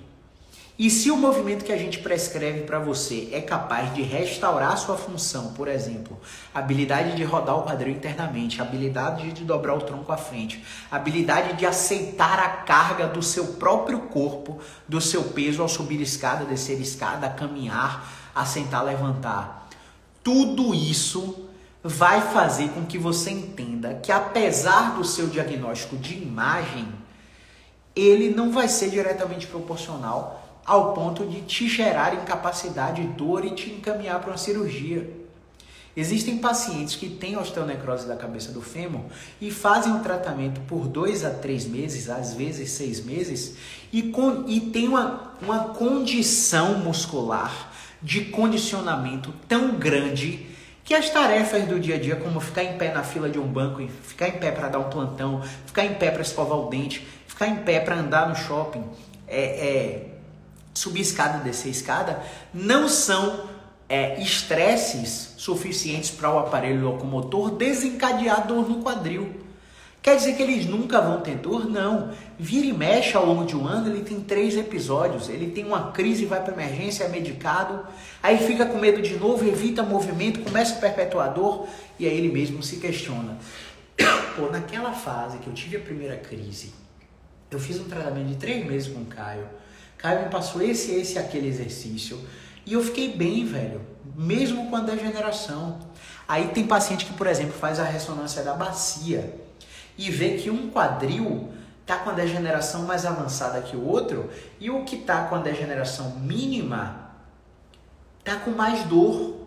[0.80, 4.96] E se o movimento que a gente prescreve para você é capaz de restaurar sua
[4.96, 6.18] função, por exemplo,
[6.54, 11.66] habilidade de rodar o quadril internamente, habilidade de dobrar o tronco à frente, habilidade de
[11.66, 17.28] aceitar a carga do seu próprio corpo, do seu peso ao subir escada, descer escada,
[17.28, 19.68] caminhar, assentar, levantar.
[20.24, 21.46] Tudo isso
[21.84, 26.88] vai fazer com que você entenda que apesar do seu diagnóstico de imagem,
[27.94, 33.70] ele não vai ser diretamente proporcional ao ponto de te gerar incapacidade, dor e te
[33.70, 35.20] encaminhar para uma cirurgia.
[35.96, 39.02] Existem pacientes que têm osteonecrose da cabeça do fêmur
[39.40, 43.56] e fazem o tratamento por dois a três meses, às vezes seis meses,
[43.92, 50.46] e, com, e tem uma, uma condição muscular de condicionamento tão grande
[50.84, 53.46] que as tarefas do dia a dia, como ficar em pé na fila de um
[53.46, 57.06] banco, ficar em pé para dar um plantão, ficar em pé para escovar o dente,
[57.26, 58.84] ficar em pé para andar no shopping,
[59.26, 60.09] é, é,
[60.74, 63.48] subir escada, descer escada, não são
[63.88, 69.40] é, estresses suficientes para o aparelho locomotor desencadear dor no quadril.
[70.02, 71.68] Quer dizer que eles nunca vão ter dor?
[71.68, 72.10] Não.
[72.38, 75.28] Vira e mexe ao longo de um ano, ele tem três episódios.
[75.28, 77.84] Ele tem uma crise, vai para emergência, é medicado,
[78.22, 82.32] aí fica com medo de novo, evita movimento, começa a perpetuar dor e aí ele
[82.32, 83.36] mesmo se questiona.
[84.36, 86.72] Pô, naquela fase que eu tive a primeira crise,
[87.50, 89.46] eu fiz um tratamento de três meses com o Caio.
[90.00, 92.18] Caio me passou esse, esse aquele exercício.
[92.64, 93.82] E eu fiquei bem, velho,
[94.16, 95.78] mesmo com a degeneração.
[96.26, 99.34] Aí tem paciente que, por exemplo, faz a ressonância da bacia
[99.98, 104.70] e vê que um quadril está com a degeneração mais avançada que o outro e
[104.70, 107.10] o que está com a degeneração mínima
[108.20, 109.38] está com mais dor.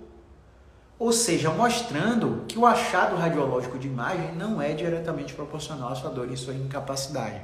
[0.99, 6.11] Ou seja, mostrando que o achado radiológico de imagem não é diretamente proporcional à sua
[6.11, 7.41] dor e sua incapacidade.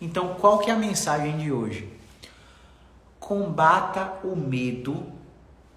[0.00, 2.01] Então, qual que é a mensagem de hoje?
[3.22, 5.06] Combata o medo,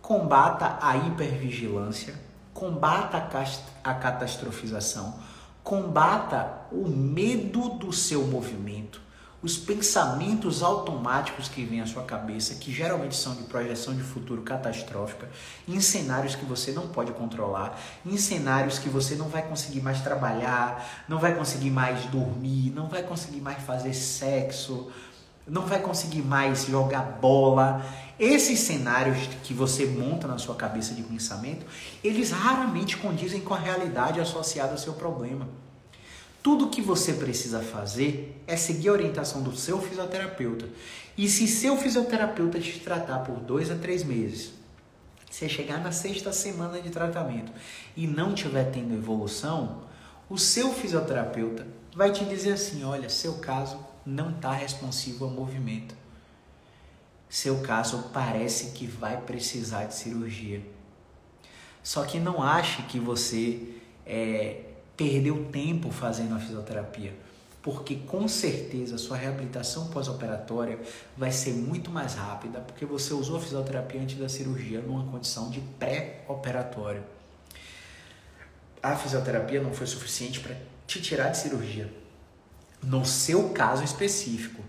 [0.02, 2.16] combata a hipervigilância,
[2.52, 3.30] combata
[3.84, 5.20] a catastrofização,
[5.64, 9.00] combata o medo do seu movimento,
[9.44, 14.42] os pensamentos automáticos que vêm à sua cabeça, que geralmente são de projeção de futuro
[14.42, 15.30] catastrófica,
[15.68, 20.02] em cenários que você não pode controlar, em cenários que você não vai conseguir mais
[20.02, 24.92] trabalhar, não vai conseguir mais dormir, não vai conseguir mais fazer sexo,
[25.48, 27.86] não vai conseguir mais jogar bola.
[28.20, 31.66] Esses cenários que você monta na sua cabeça de pensamento,
[32.04, 35.48] eles raramente condizem com a realidade associada ao seu problema.
[36.42, 40.68] Tudo que você precisa fazer é seguir a orientação do seu fisioterapeuta.
[41.18, 44.54] E se seu fisioterapeuta te tratar por dois a três meses,
[45.30, 47.52] você chegar na sexta semana de tratamento
[47.98, 49.82] e não tiver tendo evolução,
[50.30, 55.96] o seu fisioterapeuta vai te dizer assim: olha, seu caso não está responsivo ao movimento.
[57.30, 60.62] Seu caso parece que vai precisar de cirurgia.
[61.84, 63.62] Só que não ache que você
[64.06, 64.62] é,
[64.96, 67.14] perdeu tempo fazendo a fisioterapia,
[67.62, 70.80] porque com certeza sua reabilitação pós-operatória
[71.18, 75.50] vai ser muito mais rápida, porque você usou a fisioterapia antes da cirurgia numa condição
[75.50, 77.04] de pré-operatório.
[78.82, 81.92] A fisioterapia não foi suficiente para te tirar de cirurgia,
[82.86, 84.64] no seu caso específico,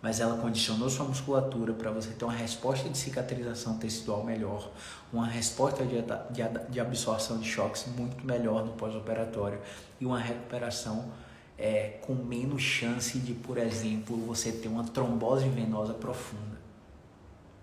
[0.00, 4.70] mas ela condicionou sua musculatura para você ter uma resposta de cicatrização tecidual melhor,
[5.12, 9.58] uma resposta de, de, de absorção de choques muito melhor no pós-operatório
[10.00, 11.10] e uma recuperação
[11.58, 16.60] é, com menos chance de, por exemplo, você ter uma trombose venosa profunda,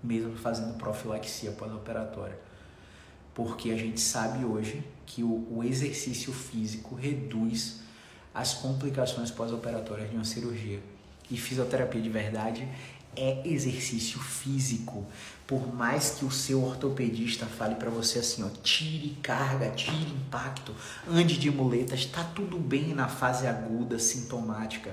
[0.03, 2.37] mesmo fazendo profilaxia pós-operatória.
[3.33, 7.84] Porque a gente sabe hoje que o, o exercício físico reduz
[8.35, 10.81] as complicações pós-operatórias de uma cirurgia.
[11.31, 12.67] E fisioterapia de verdade
[13.15, 15.05] é exercício físico.
[15.47, 20.75] Por mais que o seu ortopedista fale para você assim, ó, tire carga, tire impacto,
[21.09, 24.91] ande de muletas, está tudo bem na fase aguda, sintomática.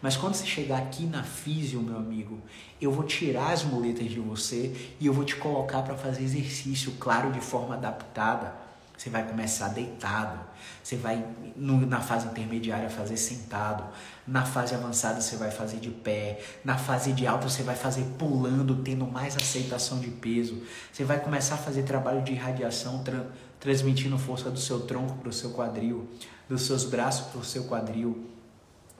[0.00, 2.40] Mas quando você chegar aqui na físio, meu amigo,
[2.80, 6.92] eu vou tirar as muletas de você e eu vou te colocar para fazer exercício,
[6.98, 8.67] claro, de forma adaptada
[8.98, 10.40] você vai começar deitado.
[10.82, 13.84] Você vai, no, na fase intermediária, fazer sentado.
[14.26, 16.40] Na fase avançada, você vai fazer de pé.
[16.64, 20.60] Na fase de alta, você vai fazer pulando, tendo mais aceitação de peso.
[20.92, 23.24] Você vai começar a fazer trabalho de irradiação, tra
[23.60, 26.08] transmitindo força do seu tronco para o seu quadril,
[26.48, 28.26] dos seus braços para o seu quadril.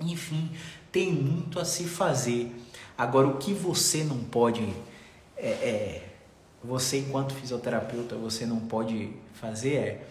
[0.00, 0.50] Enfim,
[0.92, 2.54] tem muito a se fazer.
[2.96, 4.68] Agora, o que você não pode.
[5.37, 6.08] É, é,
[6.62, 10.07] você, enquanto fisioterapeuta, você não pode fazer é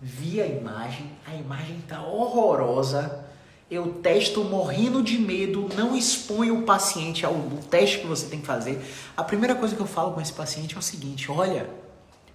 [0.00, 3.24] via a imagem, a imagem tá horrorosa.
[3.70, 7.34] Eu testo morrendo de medo, não exponho o paciente ao
[7.70, 8.84] teste que você tem que fazer.
[9.16, 11.70] A primeira coisa que eu falo com esse paciente é o seguinte: olha,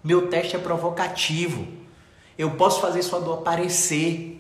[0.04, 1.68] meu teste é provocativo.
[2.38, 4.36] Eu posso fazer sua dor aparecer.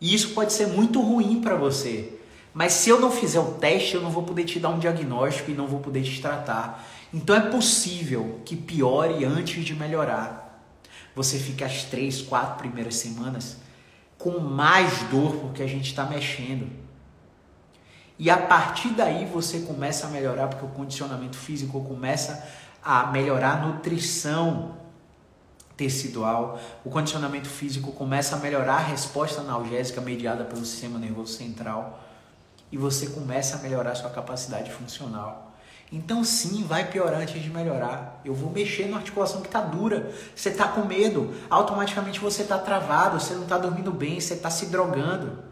[0.00, 2.18] E isso pode ser muito ruim para você.
[2.52, 5.50] Mas se eu não fizer o teste, eu não vou poder te dar um diagnóstico
[5.50, 6.84] e não vou poder te tratar.
[7.14, 10.41] Então é possível que piore antes de melhorar
[11.14, 13.56] você fica as três, quatro primeiras semanas
[14.18, 16.70] com mais dor porque a gente está mexendo.
[18.18, 22.46] E a partir daí você começa a melhorar, porque o condicionamento físico começa
[22.82, 24.76] a melhorar a nutrição
[25.76, 32.00] tecidual, o condicionamento físico começa a melhorar a resposta analgésica mediada pelo sistema nervoso central
[32.70, 35.51] e você começa a melhorar a sua capacidade funcional.
[35.92, 38.22] Então sim, vai piorar antes de melhorar.
[38.24, 40.10] Eu vou mexer na articulação que está dura.
[40.34, 44.48] Você está com medo, automaticamente você está travado, você não está dormindo bem, você está
[44.48, 45.44] se drogando.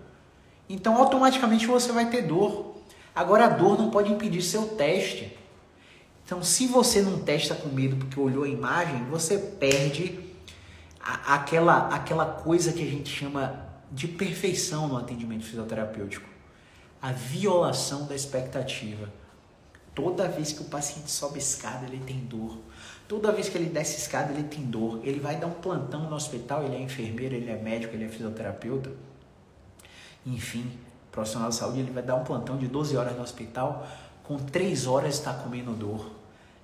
[0.67, 2.77] Então automaticamente você vai ter dor.
[3.15, 5.37] Agora a dor não pode impedir seu teste.
[6.25, 10.19] Então se você não testa com medo porque olhou a imagem, você perde
[10.99, 16.27] a, aquela, aquela coisa que a gente chama de perfeição no atendimento fisioterapêutico.
[17.03, 19.20] A violação da expectativa.
[19.95, 22.59] Toda vez que o paciente sobe escada, ele tem dor.
[23.09, 25.01] Toda vez que ele desce escada, ele tem dor.
[25.03, 28.09] Ele vai dar um plantão no hospital, ele é enfermeiro, ele é médico, ele é
[28.09, 28.91] fisioterapeuta.
[30.25, 30.71] Enfim,
[31.11, 33.87] profissional de saúde, ele vai dar um plantão de 12 horas no hospital,
[34.23, 36.11] com 3 horas está comendo dor.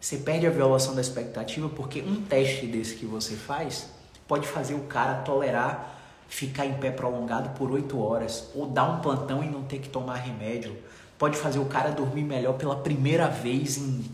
[0.00, 3.88] Você perde a violação da expectativa porque um teste desse que você faz
[4.28, 5.96] pode fazer o cara tolerar
[6.28, 9.88] ficar em pé prolongado por 8 horas ou dar um plantão e não ter que
[9.88, 10.76] tomar remédio.
[11.18, 14.04] Pode fazer o cara dormir melhor pela primeira vez em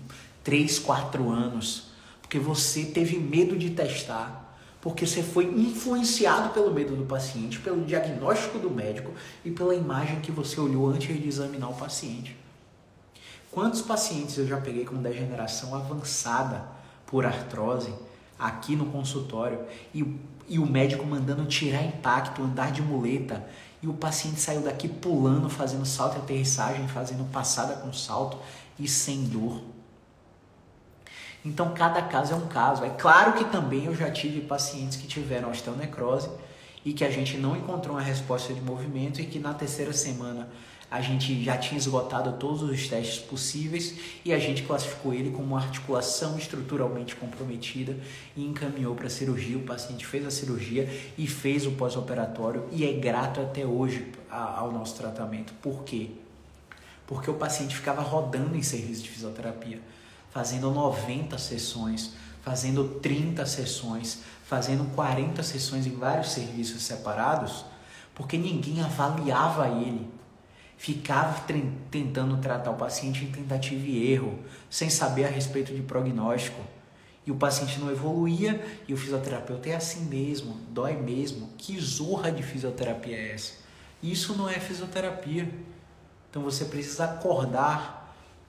[0.45, 4.43] 3, 4 anos, porque você teve medo de testar
[4.83, 9.13] porque você foi influenciado pelo medo do paciente, pelo diagnóstico do médico
[9.45, 12.37] e pela imagem que você olhou antes de examinar o paciente.
[13.53, 16.67] Quantos pacientes eu já peguei com degeneração avançada
[17.07, 17.95] por artrose
[18.37, 19.61] aqui no consultório
[19.95, 20.05] e,
[20.49, 23.47] e o médico mandando tirar impacto, andar de muleta
[23.83, 28.39] e o paciente saiu daqui pulando, fazendo salto e aterrissagem, fazendo passada com salto
[28.79, 29.61] e sem dor.
[31.45, 32.85] Então, cada caso é um caso.
[32.85, 36.31] É claro que também eu já tive pacientes que tiveram osteonecrose
[36.85, 40.49] e que a gente não encontrou uma resposta de movimento e que na terceira semana
[40.93, 45.49] a gente já tinha esgotado todos os testes possíveis e a gente classificou ele como
[45.49, 47.97] uma articulação estruturalmente comprometida
[48.37, 49.57] e encaminhou para a cirurgia.
[49.57, 54.71] O paciente fez a cirurgia e fez o pós-operatório e é grato até hoje ao
[54.71, 55.55] nosso tratamento.
[55.63, 56.11] Por quê?
[57.07, 59.81] Porque o paciente ficava rodando em serviço de fisioterapia
[60.33, 67.65] fazendo 90 sessões, fazendo 30 sessões, fazendo 40 sessões em vários serviços separados,
[68.15, 70.09] porque ninguém avaliava ele.
[70.83, 71.45] Ficava
[71.91, 74.37] tentando tratar o paciente em tentativa e erro,
[74.69, 76.61] sem saber a respeito de prognóstico.
[77.25, 81.51] E o paciente não evoluía e o fisioterapeuta é assim mesmo, dói mesmo.
[81.57, 83.53] Que zorra de fisioterapia é essa?
[84.03, 85.49] Isso não é fisioterapia.
[86.29, 88.03] Então você precisa acordar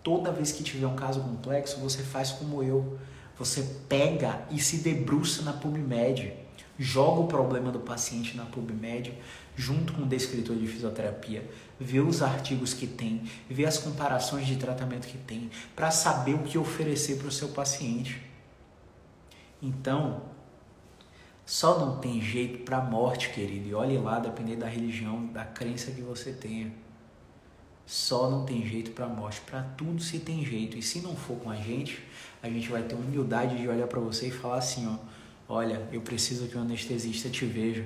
[0.04, 3.00] Toda vez que tiver um caso complexo, você faz como eu.
[3.40, 6.34] Você pega e se debruça na PubMed,
[6.78, 9.14] joga o problema do paciente na PubMed,
[9.56, 11.48] junto com o descritor de fisioterapia,
[11.80, 16.44] vê os artigos que tem, vê as comparações de tratamento que tem, para saber o
[16.44, 18.22] que oferecer para o seu paciente.
[19.62, 20.22] Então,
[21.46, 23.68] só não tem jeito para a morte, querido.
[23.68, 26.72] E olhe lá, depender da religião, da crença que você tenha.
[27.86, 29.42] Só não tem jeito para morte.
[29.42, 30.78] Para tudo se tem jeito.
[30.78, 32.02] E se não for com a gente,
[32.42, 34.98] a gente vai ter humildade de olhar para você e falar assim, ó,
[35.54, 37.86] olha, eu preciso que o anestesista te veja.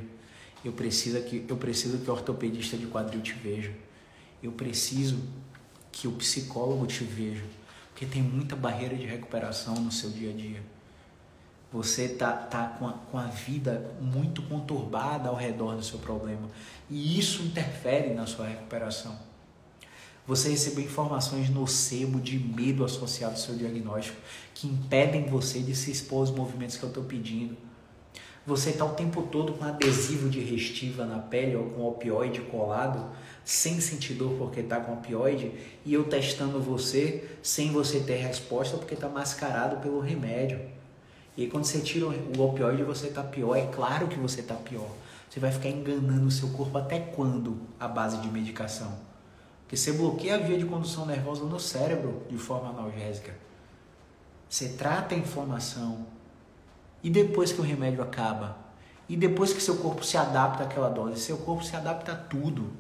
[0.63, 3.71] Eu preciso que eu preciso que o ortopedista de quadril te veja.
[4.41, 5.19] Eu preciso
[5.91, 7.43] que o psicólogo te veja,
[7.89, 10.62] porque tem muita barreira de recuperação no seu dia a dia.
[11.71, 16.47] Você tá, tá com, a, com a vida muito conturbada ao redor do seu problema
[16.89, 19.17] e isso interfere na sua recuperação.
[20.27, 24.17] Você recebeu informações nocebo de medo associado ao seu diagnóstico
[24.53, 27.55] que impedem você de se expor aos movimentos que eu estou pedindo.
[28.45, 33.09] Você está o tempo todo com adesivo de restiva na pele ou com opioide colado,
[33.45, 35.51] sem sentir dor porque está com opioide,
[35.85, 40.59] e eu testando você sem você ter resposta porque está mascarado pelo remédio.
[41.37, 43.55] E aí, quando você tira o opioide, você está pior.
[43.55, 44.89] É claro que você está pior.
[45.29, 49.06] Você vai ficar enganando o seu corpo até quando a base de medicação?
[49.67, 53.36] Porque você bloqueia a via de condução nervosa no cérebro de forma analgésica.
[54.48, 56.08] Você trata a inflamação.
[57.04, 58.58] E depois que o remédio acaba?
[59.10, 61.19] E depois que seu corpo se adapta àquela dose?
[61.19, 62.71] Seu corpo se adapta a tudo.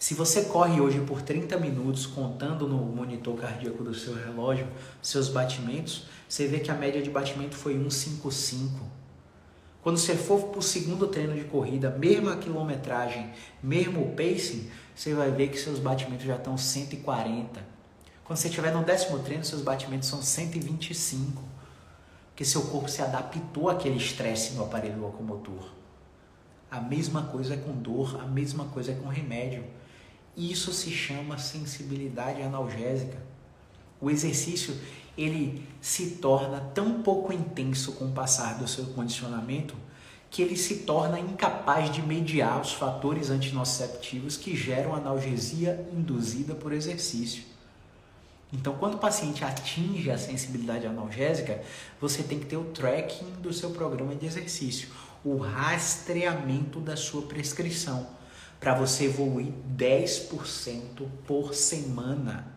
[0.00, 4.66] Se você corre hoje por 30 minutos contando no monitor cardíaco do seu relógio
[5.00, 8.84] seus batimentos, você vê que a média de batimento foi 155.
[9.80, 13.30] Quando você for para o segundo treino de corrida, mesma quilometragem,
[13.62, 17.62] mesmo pacing, você vai ver que seus batimentos já estão 140.
[18.24, 21.42] Quando você estiver no décimo treino, seus batimentos são 125.
[22.30, 25.70] Porque seu corpo se adaptou àquele estresse no aparelho locomotor.
[26.70, 29.64] A mesma coisa é com dor, a mesma coisa é com remédio.
[30.34, 33.18] Isso se chama sensibilidade analgésica.
[34.00, 34.74] O exercício
[35.16, 39.74] ele se torna tão pouco intenso com o passar do seu condicionamento
[40.30, 46.72] que ele se torna incapaz de mediar os fatores antinociceptivos que geram analgesia induzida por
[46.72, 47.44] exercício.
[48.52, 51.62] Então, quando o paciente atinge a sensibilidade analgésica,
[52.00, 54.88] você tem que ter o tracking do seu programa de exercício,
[55.24, 58.06] o rastreamento da sua prescrição,
[58.60, 62.55] para você evoluir 10% por semana.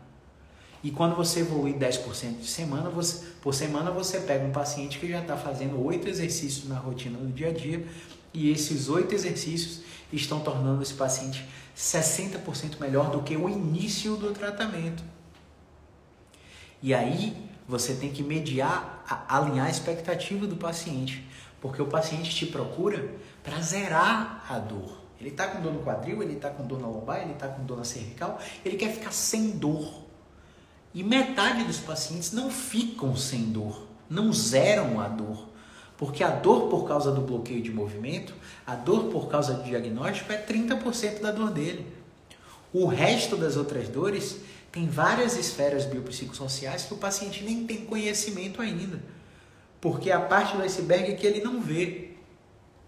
[0.84, 5.10] E quando você evoluir 10% de semana, você, por semana, você pega um paciente que
[5.10, 7.86] já está fazendo oito exercícios na rotina do dia a dia,
[8.34, 14.32] e esses oito exercícios estão tornando esse paciente 60% melhor do que o início do
[14.32, 15.04] tratamento.
[16.82, 17.36] E aí
[17.68, 21.26] você tem que mediar, alinhar a expectativa do paciente,
[21.62, 23.14] porque o paciente te procura
[23.44, 24.98] para zerar a dor.
[25.20, 27.64] Ele está com dor no quadril, ele está com dor na lombar, ele está com
[27.66, 30.09] dor na cervical, ele quer ficar sem dor.
[30.94, 35.48] E metade dos pacientes não ficam sem dor, não zeram a dor.
[35.98, 38.34] Porque a dor por causa do bloqueio de movimento,
[38.66, 41.86] a dor por causa do diagnóstico é 30% da dor dele.
[42.72, 44.38] O resto das outras dores
[44.72, 49.02] tem várias esferas biopsicossociais que o paciente nem tem conhecimento ainda.
[49.82, 52.12] Porque a parte do iceberg que ele não vê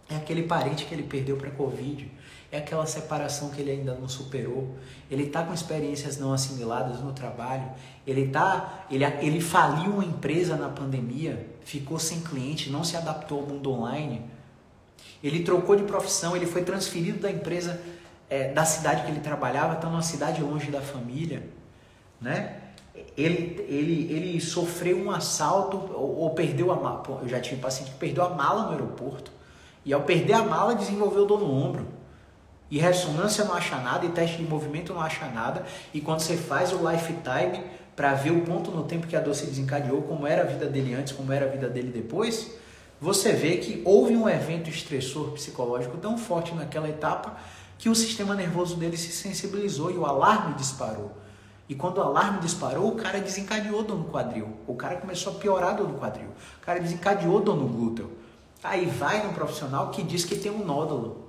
[0.10, 2.10] é aquele parente que ele perdeu para a Covid,
[2.52, 4.76] é aquela separação que ele ainda não superou.
[5.10, 7.70] Ele está com experiências não assimiladas no trabalho.
[8.06, 13.40] Ele tá, ele, ele faliu uma empresa na pandemia, ficou sem cliente, não se adaptou
[13.40, 14.22] ao mundo online.
[15.24, 17.82] Ele trocou de profissão, ele foi transferido da empresa
[18.30, 21.44] é, da cidade que ele trabalhava, está numa cidade longe da família,
[22.20, 22.58] né?
[23.16, 27.04] Ele, ele, ele sofreu um assalto ou, ou perdeu a mala.
[27.22, 29.32] Eu já tive paciente que perdeu a mala no aeroporto.
[29.86, 32.01] E ao perder a mala, desenvolveu dor no ombro.
[32.72, 35.66] E ressonância não acha nada, e teste de movimento não acha nada.
[35.94, 37.62] E quando você faz o lifetime
[37.98, 40.68] para ver o ponto no tempo que a dor se desencadeou, como era a vida
[40.68, 42.50] dele antes, como era a vida dele depois,
[43.00, 47.36] você vê que houve um evento estressor psicológico tão forte naquela etapa
[47.78, 51.12] que o sistema nervoso dele se sensibilizou e o alarme disparou.
[51.68, 54.48] E quando o alarme disparou, o cara desencadeou dor no quadril.
[54.66, 56.30] O cara começou a piorar dor no quadril.
[56.62, 58.12] O cara desencadeou dor no glúteo.
[58.64, 61.21] Aí vai no profissional que diz que tem um nódulo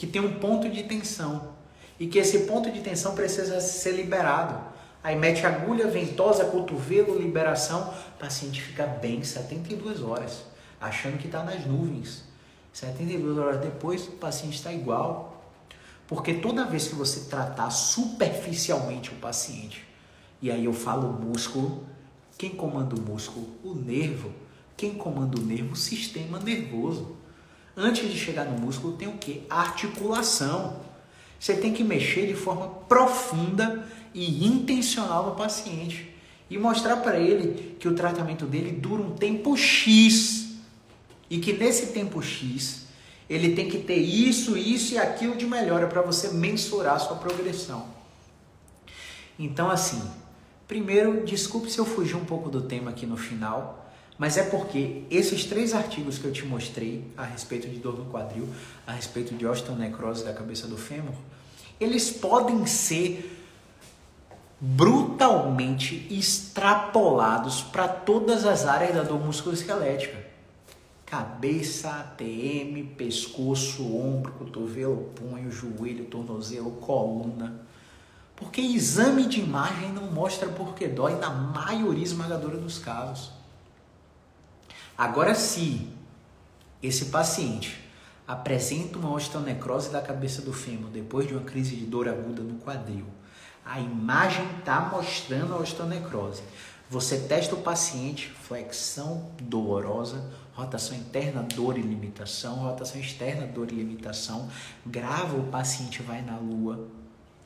[0.00, 1.50] que tem um ponto de tensão
[1.98, 4.58] e que esse ponto de tensão precisa ser liberado.
[5.04, 10.42] Aí mete agulha, ventosa, cotovelo, liberação, o paciente fica bem 72 horas,
[10.80, 12.24] achando que está nas nuvens.
[12.72, 15.44] 72 horas depois, o paciente está igual.
[16.08, 19.86] Porque toda vez que você tratar superficialmente o paciente,
[20.40, 21.84] e aí eu falo músculo,
[22.38, 23.46] quem comanda o músculo?
[23.62, 24.32] O nervo.
[24.78, 25.74] Quem comanda o nervo?
[25.74, 27.19] O sistema nervoso.
[27.76, 29.42] Antes de chegar no músculo, tem o que?
[29.48, 30.80] Articulação.
[31.38, 36.14] Você tem que mexer de forma profunda e intencional no paciente
[36.50, 40.56] e mostrar para ele que o tratamento dele dura um tempo X
[41.30, 42.86] e que nesse tempo X
[43.28, 47.16] ele tem que ter isso, isso e aquilo de melhora para você mensurar a sua
[47.16, 47.86] progressão.
[49.38, 50.02] Então, assim,
[50.66, 53.89] primeiro, desculpe se eu fugir um pouco do tema aqui no final,
[54.20, 58.04] mas é porque esses três artigos que eu te mostrei a respeito de dor no
[58.04, 58.46] quadril,
[58.86, 61.14] a respeito de osteonecrose da cabeça do fêmur,
[61.80, 63.34] eles podem ser
[64.60, 70.22] brutalmente extrapolados para todas as áreas da dor musculoesquelética.
[71.06, 77.62] Cabeça, ATM, pescoço, ombro, cotovelo, punho, joelho, tornozelo, coluna.
[78.36, 83.39] Porque exame de imagem não mostra por que dói na maioria esmagadora dos casos.
[85.00, 85.88] Agora, se
[86.82, 87.80] esse paciente
[88.28, 92.58] apresenta uma osteonecrose da cabeça do fêmur depois de uma crise de dor aguda no
[92.58, 93.06] quadril,
[93.64, 96.42] a imagem está mostrando a osteonecrose.
[96.90, 100.22] Você testa o paciente, flexão dolorosa,
[100.52, 104.50] rotação interna, dor e limitação, rotação externa, dor e limitação,
[104.84, 106.86] grava o paciente, vai na lua,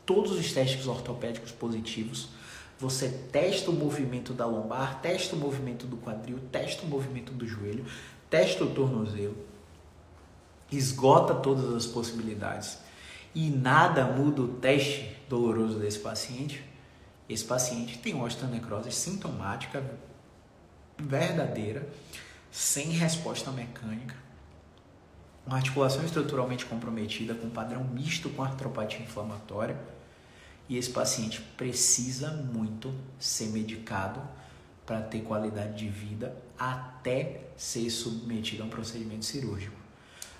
[0.04, 2.30] todos os testes ortopédicos positivos,
[2.78, 7.46] você testa o movimento da lombar, testa o movimento do quadril, testa o movimento do
[7.46, 7.84] joelho,
[8.28, 9.36] testa o tornozelo,
[10.70, 12.78] esgota todas as possibilidades
[13.34, 16.62] e nada muda o teste doloroso desse paciente.
[17.28, 19.82] Esse paciente tem osteonecrose sintomática
[20.98, 21.88] verdadeira,
[22.50, 24.14] sem resposta mecânica,
[25.46, 29.76] uma articulação estruturalmente comprometida com padrão misto com artropatia inflamatória
[30.68, 34.20] e esse paciente precisa muito ser medicado
[34.86, 39.76] para ter qualidade de vida até ser submetido a um procedimento cirúrgico.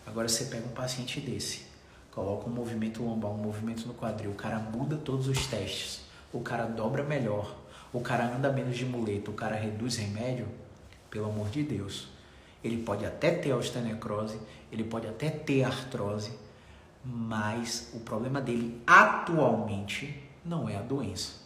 [0.07, 1.63] Agora você pega um paciente desse,
[2.11, 6.03] coloca um movimento lombar, um movimento no quadril, o cara muda todos os testes,
[6.33, 7.57] o cara dobra melhor,
[7.93, 10.47] o cara anda menos de muleta, o cara reduz remédio,
[11.11, 12.09] pelo amor de Deus.
[12.63, 14.39] Ele pode até ter osteonecrose,
[14.71, 16.33] ele pode até ter artrose,
[17.05, 21.45] mas o problema dele atualmente não é a doença.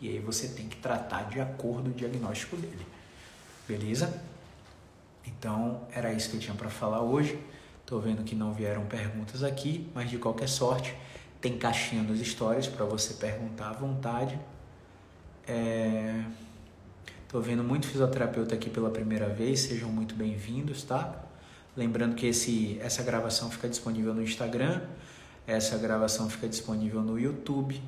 [0.00, 2.86] E aí você tem que tratar de acordo com o diagnóstico dele.
[3.66, 4.22] Beleza?
[5.26, 7.38] Então, era isso que eu tinha para falar hoje.
[7.86, 10.94] Tô vendo que não vieram perguntas aqui, mas de qualquer sorte,
[11.40, 14.38] tem caixinha nos stories para você perguntar à vontade.
[15.46, 16.24] É...
[17.28, 21.29] Tô vendo muito fisioterapeuta aqui pela primeira vez, sejam muito bem-vindos, tá?
[21.76, 24.80] Lembrando que esse, essa gravação fica disponível no Instagram,
[25.46, 27.80] essa gravação fica disponível no YouTube,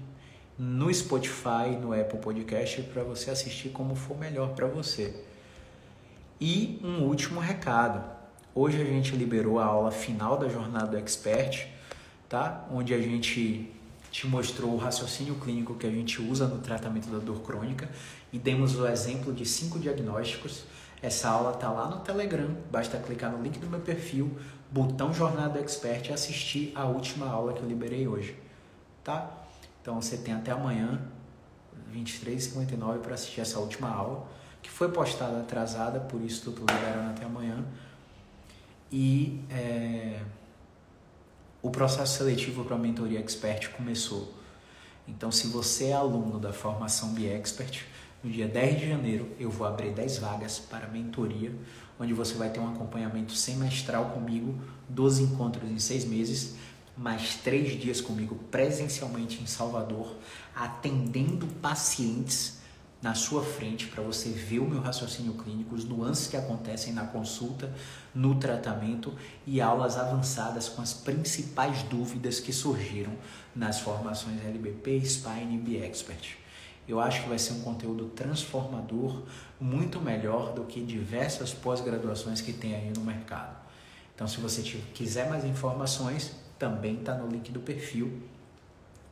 [0.58, 5.24] no Spotify, no Apple Podcast para você assistir como for melhor para você.
[6.40, 8.02] E um último recado.
[8.54, 11.68] Hoje a gente liberou a aula final da jornada do Expert,
[12.28, 12.66] tá?
[12.70, 13.72] Onde a gente
[14.10, 17.88] te mostrou o raciocínio clínico que a gente usa no tratamento da dor crônica
[18.32, 20.64] e demos o exemplo de cinco diagnósticos.
[21.02, 24.38] Essa aula tá lá no Telegram, basta clicar no link do meu perfil,
[24.70, 28.38] botão Jornada Expert e assistir a última aula que eu liberei hoje,
[29.02, 29.28] tá?
[29.80, 31.02] Então você tem até amanhã,
[31.92, 34.26] 23h59, para assistir essa última aula,
[34.62, 37.64] que foi postada atrasada, por isso estou liberando até amanhã.
[38.92, 40.20] E é,
[41.60, 44.32] o processo seletivo para a mentoria Expert começou.
[45.08, 47.84] Então, se você é aluno da formação BeExpert,
[48.22, 51.52] no dia 10 de janeiro eu vou abrir 10 vagas para mentoria,
[51.98, 54.54] onde você vai ter um acompanhamento semestral comigo,
[54.88, 56.54] 12 encontros em 6 meses,
[56.96, 60.16] mais 3 dias comigo presencialmente em Salvador,
[60.54, 62.60] atendendo pacientes
[63.00, 67.04] na sua frente para você ver o meu raciocínio clínico, os nuances que acontecem na
[67.04, 67.74] consulta,
[68.14, 69.12] no tratamento
[69.44, 73.12] e aulas avançadas com as principais dúvidas que surgiram
[73.56, 76.41] nas formações LBP, Spine e B-Expert.
[76.92, 79.22] Eu acho que vai ser um conteúdo transformador,
[79.58, 83.56] muito melhor do que diversas pós-graduações que tem aí no mercado.
[84.14, 84.60] Então, se você
[84.92, 88.22] quiser mais informações, também está no link do perfil.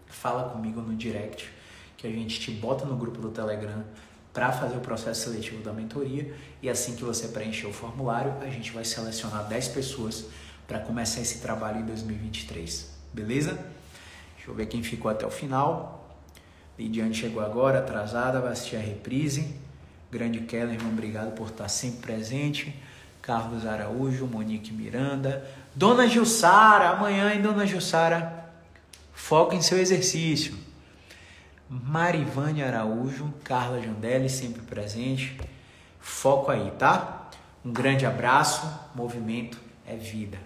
[0.08, 1.50] Fala comigo no direct
[1.96, 3.82] que a gente te bota no grupo do Telegram
[4.30, 8.50] para fazer o processo seletivo da mentoria e assim que você preencher o formulário, a
[8.50, 10.26] gente vai selecionar 10 pessoas
[10.68, 12.90] para começar esse trabalho em 2023.
[13.10, 13.54] Beleza?
[14.36, 15.99] Deixa eu ver quem ficou até o final.
[16.80, 19.54] Lidiane chegou agora, atrasada, vai assistir a reprise.
[20.10, 22.74] Grande Keller, irmão, obrigado por estar sempre presente.
[23.20, 25.46] Carlos Araújo, Monique Miranda.
[25.74, 28.50] Dona Jussara, amanhã, hein, Dona Jussara?
[29.12, 30.54] Foca em seu exercício.
[31.68, 35.38] Marivane Araújo, Carla Jandelli, sempre presente.
[36.00, 37.28] Foco aí, tá?
[37.62, 38.66] Um grande abraço.
[38.94, 40.38] Movimento é vida.